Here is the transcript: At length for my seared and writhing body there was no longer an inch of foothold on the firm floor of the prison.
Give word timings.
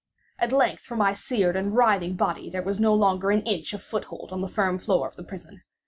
At 0.39 0.51
length 0.51 0.81
for 0.81 0.95
my 0.95 1.13
seared 1.13 1.55
and 1.55 1.75
writhing 1.75 2.15
body 2.15 2.49
there 2.49 2.63
was 2.63 2.79
no 2.79 2.91
longer 2.95 3.29
an 3.29 3.43
inch 3.43 3.71
of 3.73 3.83
foothold 3.83 4.31
on 4.31 4.41
the 4.41 4.47
firm 4.47 4.79
floor 4.79 5.07
of 5.07 5.15
the 5.15 5.23
prison. 5.23 5.61